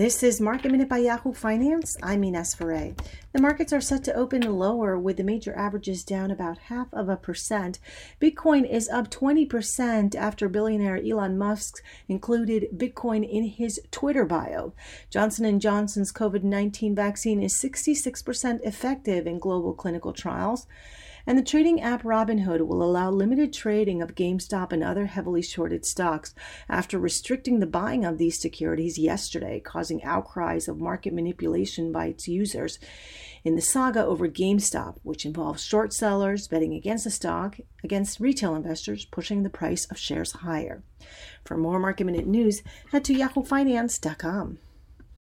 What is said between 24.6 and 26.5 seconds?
and other heavily shorted stocks